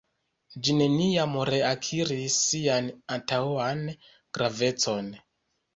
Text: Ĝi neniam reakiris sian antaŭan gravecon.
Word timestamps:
Ĝi 0.67 0.73
neniam 0.77 1.35
reakiris 1.49 2.39
sian 2.47 2.91
antaŭan 3.19 3.87
gravecon. 4.39 5.17